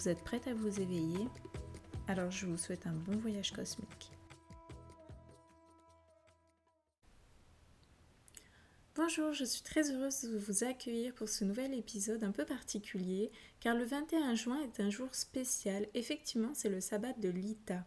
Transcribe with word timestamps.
Vous 0.00 0.08
êtes 0.08 0.24
prête 0.24 0.46
à 0.46 0.54
vous 0.54 0.80
éveiller? 0.80 1.28
Alors 2.08 2.30
je 2.30 2.46
vous 2.46 2.56
souhaite 2.56 2.86
un 2.86 2.94
bon 2.94 3.18
voyage 3.18 3.52
cosmique. 3.52 4.10
Bonjour, 8.94 9.34
je 9.34 9.44
suis 9.44 9.60
très 9.62 9.92
heureuse 9.92 10.22
de 10.22 10.38
vous 10.38 10.64
accueillir 10.64 11.12
pour 11.12 11.28
ce 11.28 11.44
nouvel 11.44 11.74
épisode 11.74 12.24
un 12.24 12.30
peu 12.30 12.46
particulier 12.46 13.30
car 13.60 13.76
le 13.76 13.84
21 13.84 14.34
juin 14.36 14.62
est 14.62 14.80
un 14.80 14.88
jour 14.88 15.14
spécial. 15.14 15.86
Effectivement, 15.92 16.52
c'est 16.54 16.70
le 16.70 16.80
sabbat 16.80 17.12
de 17.12 17.28
l'Ita. 17.28 17.84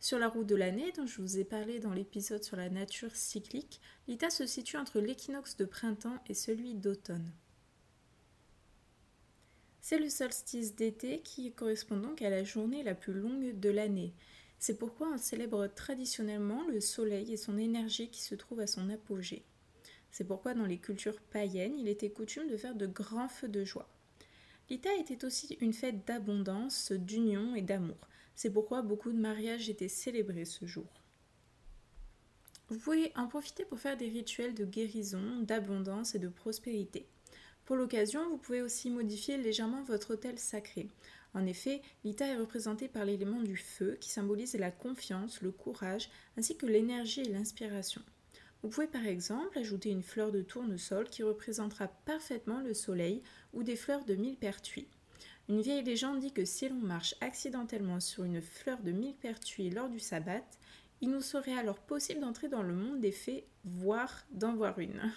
Sur 0.00 0.18
la 0.18 0.28
route 0.28 0.48
de 0.48 0.56
l'année, 0.56 0.90
dont 0.96 1.06
je 1.06 1.22
vous 1.22 1.38
ai 1.38 1.44
parlé 1.44 1.78
dans 1.78 1.92
l'épisode 1.92 2.42
sur 2.42 2.56
la 2.56 2.70
nature 2.70 3.14
cyclique, 3.14 3.80
l'Ita 4.08 4.30
se 4.30 4.46
situe 4.46 4.78
entre 4.78 4.98
l'équinoxe 4.98 5.56
de 5.56 5.64
printemps 5.64 6.18
et 6.26 6.34
celui 6.34 6.74
d'automne. 6.74 7.30
C'est 9.84 9.98
le 9.98 10.08
solstice 10.08 10.76
d'été 10.76 11.22
qui 11.22 11.50
correspond 11.50 11.96
donc 11.96 12.22
à 12.22 12.30
la 12.30 12.44
journée 12.44 12.84
la 12.84 12.94
plus 12.94 13.12
longue 13.12 13.58
de 13.58 13.68
l'année. 13.68 14.14
C'est 14.60 14.78
pourquoi 14.78 15.10
on 15.12 15.18
célèbre 15.18 15.66
traditionnellement 15.66 16.68
le 16.68 16.80
soleil 16.80 17.32
et 17.32 17.36
son 17.36 17.58
énergie 17.58 18.08
qui 18.08 18.22
se 18.22 18.36
trouve 18.36 18.60
à 18.60 18.68
son 18.68 18.88
apogée. 18.90 19.44
C'est 20.12 20.22
pourquoi 20.22 20.54
dans 20.54 20.66
les 20.66 20.78
cultures 20.78 21.20
païennes, 21.20 21.76
il 21.76 21.88
était 21.88 22.10
coutume 22.10 22.48
de 22.48 22.56
faire 22.56 22.76
de 22.76 22.86
grands 22.86 23.28
feux 23.28 23.48
de 23.48 23.64
joie. 23.64 23.88
L'Ita 24.70 24.94
était 24.94 25.24
aussi 25.24 25.58
une 25.60 25.72
fête 25.72 26.06
d'abondance, 26.06 26.92
d'union 26.92 27.56
et 27.56 27.62
d'amour. 27.62 27.98
C'est 28.36 28.52
pourquoi 28.52 28.82
beaucoup 28.82 29.10
de 29.10 29.18
mariages 29.18 29.68
étaient 29.68 29.88
célébrés 29.88 30.44
ce 30.44 30.64
jour. 30.64 31.02
Vous 32.68 32.78
pouvez 32.78 33.10
en 33.16 33.26
profiter 33.26 33.64
pour 33.64 33.80
faire 33.80 33.96
des 33.96 34.08
rituels 34.08 34.54
de 34.54 34.64
guérison, 34.64 35.40
d'abondance 35.40 36.14
et 36.14 36.20
de 36.20 36.28
prospérité. 36.28 37.08
Pour 37.64 37.76
l'occasion, 37.76 38.28
vous 38.28 38.38
pouvez 38.38 38.60
aussi 38.60 38.90
modifier 38.90 39.36
légèrement 39.36 39.82
votre 39.82 40.14
hôtel 40.14 40.38
sacré. 40.38 40.88
En 41.34 41.46
effet, 41.46 41.80
l'Ita 42.04 42.26
est 42.26 42.36
représenté 42.36 42.88
par 42.88 43.04
l'élément 43.04 43.40
du 43.40 43.56
feu 43.56 43.96
qui 44.00 44.10
symbolise 44.10 44.54
la 44.54 44.70
confiance, 44.70 45.40
le 45.40 45.50
courage, 45.50 46.10
ainsi 46.36 46.56
que 46.56 46.66
l'énergie 46.66 47.20
et 47.20 47.28
l'inspiration. 47.28 48.02
Vous 48.62 48.68
pouvez 48.68 48.86
par 48.86 49.06
exemple 49.06 49.58
ajouter 49.58 49.90
une 49.90 50.02
fleur 50.02 50.30
de 50.30 50.42
tournesol 50.42 51.08
qui 51.08 51.22
représentera 51.22 51.88
parfaitement 51.88 52.60
le 52.60 52.74
soleil 52.74 53.22
ou 53.52 53.62
des 53.62 53.76
fleurs 53.76 54.04
de 54.04 54.14
millepertuis. 54.14 54.88
Une 55.48 55.60
vieille 55.60 55.82
légende 55.82 56.20
dit 56.20 56.32
que 56.32 56.44
si 56.44 56.68
l'on 56.68 56.76
marche 56.76 57.14
accidentellement 57.20 57.98
sur 57.98 58.24
une 58.24 58.40
fleur 58.40 58.80
de 58.82 58.92
millepertuis 58.92 59.70
lors 59.70 59.88
du 59.88 59.98
sabbat, 59.98 60.44
il 61.00 61.10
nous 61.10 61.20
serait 61.20 61.58
alors 61.58 61.80
possible 61.80 62.20
d'entrer 62.20 62.48
dans 62.48 62.62
le 62.62 62.74
monde 62.74 63.00
des 63.00 63.10
fées, 63.10 63.44
voire 63.64 64.24
d'en 64.30 64.54
voir 64.54 64.78
une. 64.78 65.12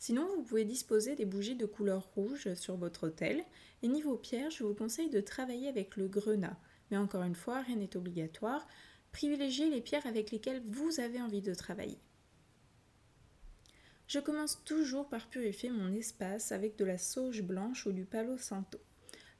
Sinon, 0.00 0.26
vous 0.34 0.42
pouvez 0.42 0.64
disposer 0.64 1.14
des 1.14 1.26
bougies 1.26 1.56
de 1.56 1.66
couleur 1.66 2.08
rouge 2.14 2.54
sur 2.54 2.74
votre 2.76 3.08
hôtel. 3.08 3.44
Et 3.82 3.88
niveau 3.88 4.16
pierre, 4.16 4.50
je 4.50 4.64
vous 4.64 4.74
conseille 4.74 5.10
de 5.10 5.20
travailler 5.20 5.68
avec 5.68 5.98
le 5.98 6.08
grenat. 6.08 6.58
Mais 6.90 6.96
encore 6.96 7.22
une 7.22 7.34
fois, 7.34 7.60
rien 7.60 7.76
n'est 7.76 7.98
obligatoire. 7.98 8.66
Privilégiez 9.12 9.68
les 9.68 9.82
pierres 9.82 10.06
avec 10.06 10.30
lesquelles 10.30 10.62
vous 10.66 11.00
avez 11.00 11.20
envie 11.20 11.42
de 11.42 11.52
travailler. 11.52 11.98
Je 14.06 14.20
commence 14.20 14.64
toujours 14.64 15.06
par 15.10 15.28
purifier 15.28 15.68
mon 15.68 15.92
espace 15.92 16.50
avec 16.50 16.76
de 16.76 16.86
la 16.86 16.96
sauge 16.96 17.42
blanche 17.42 17.84
ou 17.84 17.92
du 17.92 18.06
palo 18.06 18.38
santo. 18.38 18.78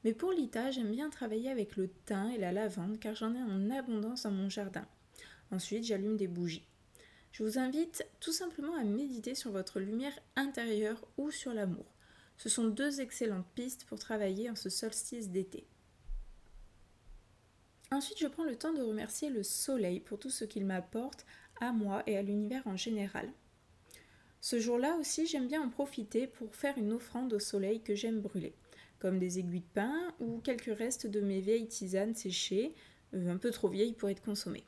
Mais 0.05 0.13
pour 0.13 0.31
l'ITA, 0.31 0.73
j'aime 0.73 0.93
bien 0.93 1.09
travailler 1.09 1.51
avec 1.51 1.77
le 1.77 1.89
thym 2.05 2.31
et 2.33 2.39
la 2.39 2.53
lavande 2.53 3.01
car 3.01 3.15
j'en 3.15 3.35
ai 3.35 3.43
en 3.43 3.71
abondance 3.71 4.25
dans 4.25 4.31
mon 4.31 4.51
jardin. 4.51 4.87
Ensuite, 5.51 5.85
j'allume 5.85 6.19
des 6.19 6.29
bougies. 6.29 6.70
Je 7.33 7.45
vous 7.45 7.59
invite 7.59 8.05
tout 8.21 8.33
simplement 8.33 8.75
à 8.75 8.85
méditer 8.85 9.35
sur 9.35 9.53
votre 9.53 9.81
lumière 9.81 10.19
intérieure 10.37 11.05
ou 11.17 11.31
sur 11.31 11.55
l'amour. 11.55 11.87
Ce 12.37 12.49
sont 12.49 12.69
deux 12.69 13.01
excellentes 13.01 13.47
pistes 13.55 13.85
pour 13.85 13.99
travailler 13.99 14.51
en 14.51 14.57
ce 14.57 14.69
solstice 14.69 15.31
d'été. 15.31 15.67
Ensuite, 17.93 18.19
je 18.19 18.29
prends 18.29 18.45
le 18.45 18.57
temps 18.57 18.73
de 18.73 18.83
remercier 18.83 19.31
le 19.31 19.43
soleil 19.43 20.01
pour 20.01 20.19
tout 20.19 20.31
ce 20.31 20.45
qu'il 20.45 20.65
m'apporte 20.65 21.27
à 21.61 21.73
moi 21.73 22.03
et 22.07 22.17
à 22.17 22.23
l'univers 22.23 22.67
en 22.67 22.77
général. 22.77 23.33
Ce 24.41 24.59
jour-là 24.59 24.97
aussi, 24.97 25.27
j'aime 25.27 25.49
bien 25.49 25.63
en 25.63 25.69
profiter 25.69 26.27
pour 26.27 26.55
faire 26.55 26.79
une 26.79 26.93
offrande 26.93 27.33
au 27.33 27.39
soleil 27.39 27.83
que 27.83 27.95
j'aime 27.95 28.21
brûler, 28.21 28.55
comme 28.99 29.19
des 29.19 29.39
aiguilles 29.39 29.61
de 29.61 29.75
pain 29.75 30.15
ou 30.19 30.39
quelques 30.39 30.77
restes 30.77 31.07
de 31.07 31.21
mes 31.21 31.41
vieilles 31.41 31.69
tisanes 31.69 32.15
séchées, 32.15 32.75
euh, 33.15 33.29
un 33.29 33.37
peu 33.37 33.51
trop 33.51 33.69
vieilles 33.69 33.93
pour 33.93 34.09
être 34.09 34.23
consommées. 34.23 34.65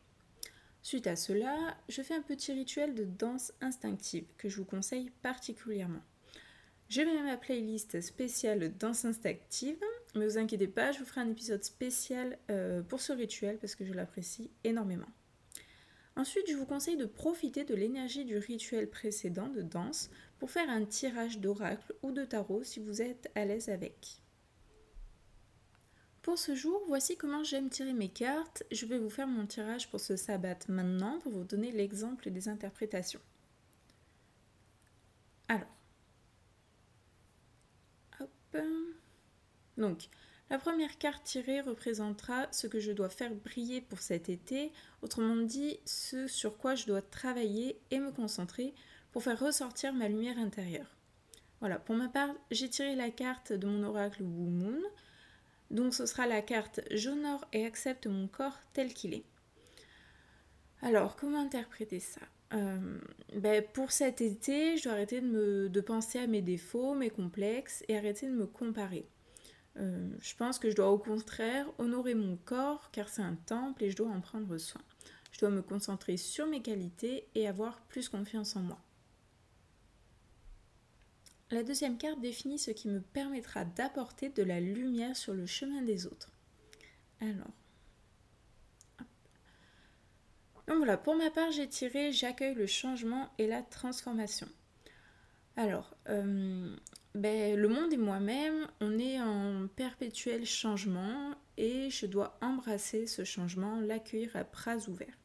Suite 0.82 1.06
à 1.06 1.15
cela, 1.15 1.76
je 1.88 2.03
fais 2.03 2.15
un 2.15 2.22
petit 2.22 2.53
rituel 2.53 2.94
de 2.94 3.04
danse 3.04 3.53
instinctive 3.60 4.26
que 4.37 4.48
je 4.48 4.56
vous 4.56 4.65
conseille 4.65 5.10
particulièrement. 5.22 6.03
Je 6.88 7.03
mets 7.03 7.22
ma 7.22 7.37
playlist 7.37 8.00
spéciale 8.00 8.76
danse 8.76 9.04
instinctive, 9.04 9.81
mais 10.15 10.26
vous 10.26 10.38
inquiétez 10.38 10.66
pas, 10.66 10.92
je 10.92 10.98
vous 10.98 11.04
ferai 11.04 11.21
un 11.21 11.31
épisode 11.31 11.62
spécial 11.62 12.37
euh, 12.50 12.82
pour 12.82 13.00
ce 13.00 13.12
rituel 13.12 13.59
parce 13.59 13.76
que 13.76 13.84
je 13.84 13.92
l'apprécie 13.92 14.50
énormément. 14.65 15.06
Ensuite, 16.16 16.50
je 16.50 16.56
vous 16.56 16.66
conseille 16.66 16.97
de 16.97 17.06
profiter 17.06 17.65
de 17.65 17.75
l'énergie 17.75 18.25
du 18.25 18.37
rituel 18.37 18.91
précédent 18.91 19.48
de 19.48 19.62
danse 19.62 20.10
pour 20.38 20.50
faire 20.50 20.69
un 20.69 20.84
tirage 20.84 21.38
d'oracle 21.38 21.94
ou 22.03 22.10
de 22.10 22.25
tarot 22.25 22.65
si 22.65 22.81
vous 22.81 23.00
êtes 23.00 23.31
à 23.34 23.44
l'aise 23.44 23.71
avec. 23.71 24.22
Pour 26.22 26.38
ce 26.38 26.55
jour, 26.55 26.81
voici 26.87 27.16
comment 27.16 27.43
j'aime 27.43 27.69
tirer 27.69 27.93
mes 27.93 28.09
cartes. 28.09 28.62
Je 28.71 28.87
vais 28.87 28.99
vous 28.99 29.10
faire 29.10 29.27
mon 29.27 29.44
tirage 29.44 29.91
pour 29.91 29.99
ce 29.99 30.16
sabbat 30.16 30.59
maintenant 30.69 31.19
pour 31.19 31.33
vous 31.33 31.44
donner 31.44 31.72
l'exemple 31.72 32.31
des 32.31 32.49
interprétations. 32.49 33.21
Alors. 35.49 35.66
Hop. 38.21 38.56
Donc, 39.77 40.09
la 40.49 40.59
première 40.59 40.97
carte 40.99 41.25
tirée 41.25 41.60
représentera 41.60 42.47
ce 42.53 42.69
que 42.69 42.78
je 42.78 42.93
dois 42.93 43.09
faire 43.09 43.34
briller 43.34 43.81
pour 43.81 43.99
cet 44.00 44.28
été, 44.28 44.71
autrement 45.00 45.37
dit, 45.37 45.81
ce 45.87 46.28
sur 46.28 46.56
quoi 46.56 46.77
je 46.77 46.87
dois 46.87 47.03
travailler 47.03 47.81
et 47.91 47.99
me 47.99 48.12
concentrer 48.12 48.75
pour 49.10 49.25
faire 49.25 49.41
ressortir 49.41 49.93
ma 49.93 50.09
lumière 50.09 50.39
intérieure. 50.39 50.94
Voilà, 51.60 51.78
pour 51.78 51.97
ma 51.97 52.09
part, 52.09 52.31
j'ai 52.50 52.69
tiré 52.69 52.94
la 52.94 53.10
carte 53.10 53.53
de 53.53 53.66
mon 53.66 53.83
oracle 53.83 54.22
Wu 54.22 54.50
Moon. 54.50 54.83
Donc 55.72 55.94
ce 55.94 56.06
sera 56.06 56.27
la 56.27 56.43
carte 56.43 56.81
J'honore 56.91 57.44
et 57.53 57.65
accepte 57.65 58.06
mon 58.06 58.28
corps 58.28 58.59
tel 58.75 58.93
qu'il 58.93 59.15
est. 59.15 59.25
Alors, 60.83 61.16
comment 61.16 61.41
interpréter 61.41 61.99
ça? 61.99 62.21
Euh, 62.53 62.99
ben, 63.34 63.65
Pour 63.72 63.91
cet 63.91 64.21
été, 64.21 64.77
je 64.77 64.84
dois 64.84 64.93
arrêter 64.93 65.21
de, 65.21 65.81
penser 65.81 66.19
à 66.19 66.27
mes 66.27 66.43
défauts, 66.43 66.94
mes 66.94 67.09
complexes 67.09 67.83
et 67.88 67.97
arrêter 67.97 68.27
de 68.27 68.33
me 68.33 68.47
comparer. 68.47 69.06
Euh, 69.78 70.10
je 70.21 70.34
pense 70.37 70.59
que 70.59 70.69
je 70.69 70.77
dois 70.77 70.91
au 70.91 70.99
contraire 70.99 71.66
honorer 71.78 72.15
mon 72.15 72.37
corps 72.37 72.91
car 72.91 73.09
c'est 73.09 73.22
un 73.22 73.37
temple 73.47 73.84
et 73.84 73.91
je 73.91 73.97
dois 73.97 74.10
en 74.10 74.21
prendre 74.21 74.59
soin. 74.59 74.83
Je 75.31 75.39
dois 75.39 75.49
me 75.49 75.62
concentrer 75.62 76.19
sur 76.19 76.47
mes 76.47 76.60
qualités 76.60 77.27
et 77.34 77.49
avoir 77.49 77.81
plus 77.83 78.10
confiance 78.10 78.54
en 78.56 78.60
moi. 78.60 78.78
La 81.53 81.63
deuxième 81.63 81.99
carte 81.99 82.19
définit 82.19 82.59
ce 82.59 82.71
qui 82.71 82.89
me 82.89 83.03
permettra 83.03 83.66
d'apporter 83.66 84.31
de 84.31 84.43
la 84.43 84.59
lumière 84.59 85.15
sur 85.15 85.34
le 85.34 85.45
chemin 85.45 85.83
des 85.83 86.07
autres. 86.07 86.33
Alors. 87.21 87.53
Voilà, 90.66 90.97
pour 90.97 91.15
ma 91.15 91.31
part, 91.31 91.51
j'ai 91.51 91.69
tiré 91.69 92.10
J'accueille 92.10 92.54
le 92.54 92.66
changement 92.66 93.31
et 93.37 93.47
la 93.47 93.60
transformation. 93.60 94.49
Alors, 95.57 95.95
euh, 96.09 96.75
ben, 97.15 97.55
le 97.55 97.69
monde 97.69 97.93
et 97.93 97.98
moi-même, 97.98 98.66
on 98.81 98.98
est 98.98 99.21
en 99.21 99.69
perpétuel 99.77 100.47
changement 100.47 101.34
et 101.59 101.91
je 101.91 102.07
dois 102.07 102.39
embrasser 102.41 103.07
ce 103.07 103.25
changement, 103.25 103.78
l'accueillir 103.78 104.34
à 104.37 104.45
bras 104.45 104.78
ouverts. 104.89 105.19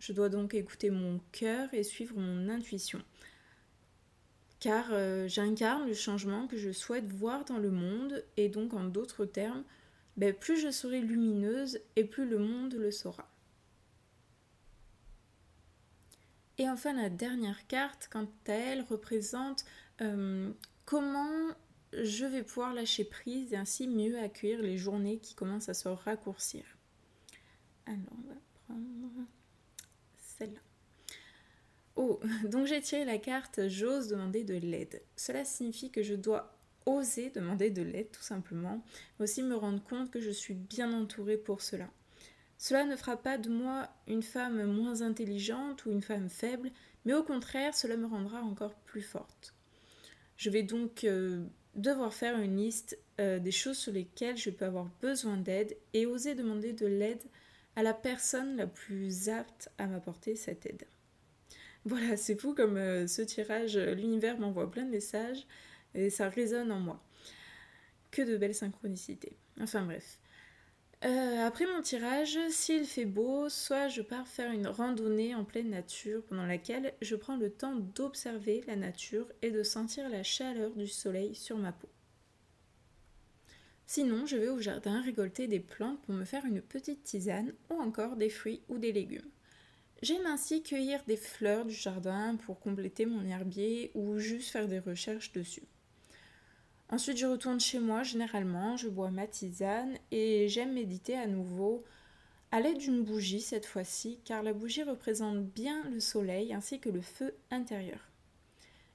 Je 0.00 0.12
dois 0.12 0.30
donc 0.30 0.52
écouter 0.52 0.90
mon 0.90 1.20
cœur 1.30 1.72
et 1.72 1.84
suivre 1.84 2.18
mon 2.18 2.48
intuition 2.48 3.00
car 4.60 4.88
euh, 4.90 5.26
j'incarne 5.26 5.86
le 5.86 5.94
changement 5.94 6.46
que 6.46 6.58
je 6.58 6.70
souhaite 6.70 7.06
voir 7.06 7.44
dans 7.46 7.58
le 7.58 7.70
monde 7.70 8.24
et 8.36 8.48
donc 8.48 8.74
en 8.74 8.84
d'autres 8.84 9.24
termes, 9.24 9.64
ben, 10.16 10.34
plus 10.34 10.60
je 10.60 10.70
serai 10.70 11.00
lumineuse 11.00 11.80
et 11.96 12.04
plus 12.04 12.28
le 12.28 12.38
monde 12.38 12.74
le 12.74 12.90
saura. 12.90 13.28
Et 16.58 16.68
enfin 16.68 16.92
la 16.92 17.08
dernière 17.08 17.66
carte, 17.66 18.08
quant 18.12 18.28
à 18.46 18.52
elle, 18.52 18.82
représente 18.82 19.64
euh, 20.02 20.52
comment 20.84 21.48
je 21.94 22.26
vais 22.26 22.42
pouvoir 22.42 22.74
lâcher 22.74 23.04
prise 23.04 23.54
et 23.54 23.56
ainsi 23.56 23.88
mieux 23.88 24.18
accueillir 24.18 24.60
les 24.60 24.76
journées 24.76 25.18
qui 25.18 25.34
commencent 25.34 25.70
à 25.70 25.74
se 25.74 25.88
raccourcir. 25.88 26.64
Alors, 27.86 28.12
on 28.12 28.28
va 28.28 28.34
prendre 28.66 29.26
celle-là. 30.18 30.60
Oh, 32.02 32.18
donc 32.44 32.66
j'ai 32.66 32.80
tiré 32.80 33.04
la 33.04 33.18
carte 33.18 33.68
J'ose 33.68 34.08
demander 34.08 34.42
de 34.42 34.54
l'aide. 34.54 35.02
Cela 35.16 35.44
signifie 35.44 35.90
que 35.90 36.02
je 36.02 36.14
dois 36.14 36.56
oser 36.86 37.28
demander 37.28 37.68
de 37.68 37.82
l'aide 37.82 38.10
tout 38.10 38.22
simplement, 38.22 38.82
mais 39.18 39.24
aussi 39.24 39.42
me 39.42 39.54
rendre 39.54 39.82
compte 39.84 40.10
que 40.10 40.18
je 40.18 40.30
suis 40.30 40.54
bien 40.54 40.94
entourée 40.94 41.36
pour 41.36 41.60
cela. 41.60 41.90
Cela 42.56 42.86
ne 42.86 42.96
fera 42.96 43.18
pas 43.18 43.36
de 43.36 43.50
moi 43.50 43.90
une 44.06 44.22
femme 44.22 44.64
moins 44.64 45.02
intelligente 45.02 45.84
ou 45.84 45.90
une 45.90 46.00
femme 46.00 46.30
faible, 46.30 46.70
mais 47.04 47.12
au 47.12 47.22
contraire, 47.22 47.74
cela 47.74 47.98
me 47.98 48.06
rendra 48.06 48.40
encore 48.40 48.76
plus 48.86 49.02
forte. 49.02 49.52
Je 50.38 50.48
vais 50.48 50.62
donc 50.62 51.04
euh, 51.04 51.44
devoir 51.74 52.14
faire 52.14 52.38
une 52.38 52.56
liste 52.56 52.98
euh, 53.20 53.38
des 53.38 53.52
choses 53.52 53.76
sur 53.76 53.92
lesquelles 53.92 54.38
je 54.38 54.48
peux 54.48 54.64
avoir 54.64 54.88
besoin 55.02 55.36
d'aide 55.36 55.76
et 55.92 56.06
oser 56.06 56.34
demander 56.34 56.72
de 56.72 56.86
l'aide 56.86 57.22
à 57.76 57.82
la 57.82 57.92
personne 57.92 58.56
la 58.56 58.66
plus 58.66 59.28
apte 59.28 59.68
à 59.76 59.86
m'apporter 59.86 60.34
cette 60.34 60.64
aide. 60.64 60.86
Voilà, 61.86 62.16
c'est 62.16 62.38
fou 62.38 62.54
comme 62.54 62.76
euh, 62.76 63.06
ce 63.06 63.22
tirage, 63.22 63.76
l'univers 63.76 64.38
m'envoie 64.38 64.70
plein 64.70 64.84
de 64.84 64.90
messages 64.90 65.46
et 65.94 66.10
ça 66.10 66.28
résonne 66.28 66.70
en 66.72 66.80
moi. 66.80 67.02
Que 68.10 68.22
de 68.22 68.36
belles 68.36 68.54
synchronicités. 68.54 69.36
Enfin 69.60 69.84
bref. 69.84 70.20
Euh, 71.02 71.46
après 71.46 71.64
mon 71.64 71.80
tirage, 71.80 72.38
s'il 72.50 72.84
fait 72.84 73.06
beau, 73.06 73.48
soit 73.48 73.88
je 73.88 74.02
pars 74.02 74.28
faire 74.28 74.52
une 74.52 74.66
randonnée 74.66 75.34
en 75.34 75.44
pleine 75.44 75.70
nature 75.70 76.22
pendant 76.24 76.44
laquelle 76.44 76.92
je 77.00 77.16
prends 77.16 77.36
le 77.36 77.50
temps 77.50 77.74
d'observer 77.74 78.62
la 78.66 78.76
nature 78.76 79.26
et 79.40 79.50
de 79.50 79.62
sentir 79.62 80.10
la 80.10 80.22
chaleur 80.22 80.72
du 80.72 80.86
soleil 80.86 81.34
sur 81.34 81.56
ma 81.56 81.72
peau. 81.72 81.88
Sinon, 83.86 84.26
je 84.26 84.36
vais 84.36 84.50
au 84.50 84.60
jardin 84.60 85.00
récolter 85.00 85.48
des 85.48 85.58
plantes 85.58 86.00
pour 86.02 86.14
me 86.14 86.26
faire 86.26 86.44
une 86.44 86.60
petite 86.60 87.02
tisane 87.02 87.54
ou 87.70 87.80
encore 87.80 88.16
des 88.16 88.28
fruits 88.28 88.62
ou 88.68 88.76
des 88.76 88.92
légumes. 88.92 89.30
J'aime 90.02 90.24
ainsi 90.24 90.62
cueillir 90.62 91.04
des 91.06 91.18
fleurs 91.18 91.66
du 91.66 91.74
jardin 91.74 92.36
pour 92.46 92.58
compléter 92.58 93.04
mon 93.04 93.26
herbier 93.26 93.90
ou 93.94 94.18
juste 94.18 94.50
faire 94.50 94.66
des 94.66 94.78
recherches 94.78 95.32
dessus. 95.32 95.64
Ensuite, 96.88 97.18
je 97.18 97.26
retourne 97.26 97.60
chez 97.60 97.78
moi 97.78 98.02
généralement, 98.02 98.78
je 98.78 98.88
bois 98.88 99.10
ma 99.10 99.26
tisane 99.26 99.98
et 100.10 100.48
j'aime 100.48 100.72
méditer 100.72 101.16
à 101.16 101.26
nouveau 101.26 101.84
à 102.50 102.60
l'aide 102.60 102.78
d'une 102.78 103.04
bougie 103.04 103.42
cette 103.42 103.66
fois-ci, 103.66 104.18
car 104.24 104.42
la 104.42 104.54
bougie 104.54 104.82
représente 104.82 105.44
bien 105.44 105.84
le 105.90 106.00
soleil 106.00 106.52
ainsi 106.54 106.80
que 106.80 106.88
le 106.88 107.02
feu 107.02 107.34
intérieur. 107.50 108.00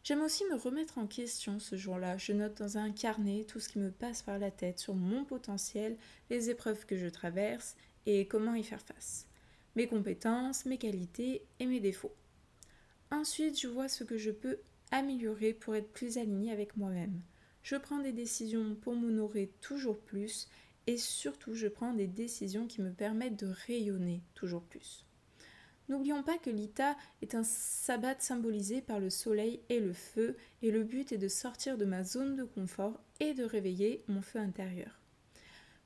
J'aime 0.03 0.23
aussi 0.23 0.43
me 0.45 0.57
remettre 0.57 0.97
en 0.97 1.07
question 1.07 1.59
ce 1.59 1.75
jour-là. 1.75 2.17
Je 2.17 2.33
note 2.33 2.57
dans 2.57 2.77
un 2.77 2.91
carnet 2.91 3.45
tout 3.47 3.59
ce 3.59 3.69
qui 3.69 3.79
me 3.79 3.91
passe 3.91 4.23
par 4.23 4.39
la 4.39 4.51
tête 4.51 4.79
sur 4.79 4.95
mon 4.95 5.23
potentiel, 5.23 5.97
les 6.29 6.49
épreuves 6.49 6.85
que 6.85 6.97
je 6.97 7.07
traverse 7.07 7.75
et 8.05 8.27
comment 8.27 8.55
y 8.55 8.63
faire 8.63 8.81
face. 8.81 9.27
Mes 9.75 9.87
compétences, 9.87 10.65
mes 10.65 10.77
qualités 10.77 11.43
et 11.59 11.65
mes 11.65 11.79
défauts. 11.79 12.15
Ensuite, 13.11 13.59
je 13.59 13.67
vois 13.67 13.89
ce 13.89 14.03
que 14.03 14.17
je 14.17 14.31
peux 14.31 14.59
améliorer 14.91 15.53
pour 15.53 15.75
être 15.75 15.91
plus 15.91 16.17
aligné 16.17 16.51
avec 16.51 16.77
moi-même 16.77 17.21
je 17.65 17.75
prends 17.75 17.97
des 17.97 18.13
décisions 18.13 18.75
pour 18.75 18.93
m'honorer 18.93 19.51
toujours 19.59 19.97
plus 19.97 20.47
et 20.85 20.97
surtout 20.97 21.55
je 21.55 21.67
prends 21.67 21.93
des 21.93 22.05
décisions 22.05 22.67
qui 22.67 22.79
me 22.79 22.91
permettent 22.91 23.43
de 23.43 23.51
rayonner 23.65 24.21
toujours 24.35 24.61
plus. 24.61 25.03
N'oublions 25.89 26.21
pas 26.21 26.37
que 26.37 26.51
l'Ita 26.51 26.95
est 27.23 27.33
un 27.33 27.43
sabbat 27.43 28.19
symbolisé 28.19 28.81
par 28.81 28.99
le 28.99 29.09
soleil 29.09 29.61
et 29.69 29.79
le 29.79 29.93
feu 29.93 30.37
et 30.61 30.69
le 30.69 30.83
but 30.83 31.11
est 31.11 31.17
de 31.17 31.27
sortir 31.27 31.75
de 31.75 31.85
ma 31.85 32.03
zone 32.03 32.35
de 32.35 32.43
confort 32.43 33.01
et 33.19 33.33
de 33.33 33.43
réveiller 33.43 34.03
mon 34.07 34.21
feu 34.21 34.37
intérieur. 34.37 34.99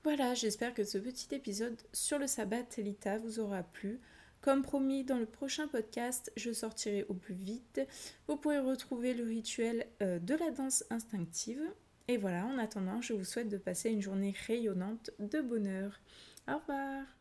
Voilà, 0.03 0.33
j'espère 0.33 0.73
que 0.73 0.85
ce 0.85 0.97
petit 0.97 1.35
épisode 1.35 1.77
sur 1.91 2.19
le 2.19 2.27
sabbat 2.27 2.65
l'Ita 2.77 3.17
vous 3.17 3.39
aura 3.39 3.63
plu. 3.63 3.99
Comme 4.41 4.61
promis, 4.61 5.03
dans 5.03 5.17
le 5.17 5.25
prochain 5.25 5.67
podcast, 5.67 6.31
je 6.37 6.53
sortirai 6.53 7.05
au 7.09 7.13
plus 7.13 7.35
vite. 7.35 7.81
Vous 8.27 8.37
pourrez 8.37 8.59
retrouver 8.59 9.13
le 9.13 9.25
rituel 9.25 9.85
euh, 10.01 10.17
de 10.19 10.35
la 10.35 10.51
danse 10.51 10.85
instinctive. 10.89 11.61
Et 12.07 12.15
voilà, 12.15 12.45
en 12.45 12.57
attendant, 12.57 13.01
je 13.01 13.13
vous 13.13 13.25
souhaite 13.25 13.49
de 13.49 13.57
passer 13.57 13.89
une 13.89 14.01
journée 14.01 14.33
rayonnante 14.47 15.11
de 15.19 15.41
bonheur. 15.41 15.99
Au 16.47 16.57
revoir 16.57 17.18